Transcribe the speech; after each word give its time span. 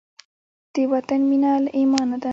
د 0.73 0.75
وطن 0.91 1.19
مینه 1.29 1.51
له 1.63 1.69
ایمانه 1.77 2.17
ده. 2.23 2.29